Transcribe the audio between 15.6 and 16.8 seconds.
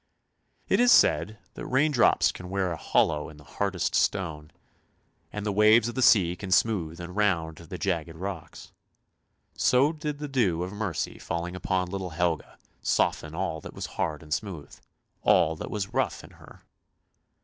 was rough in her.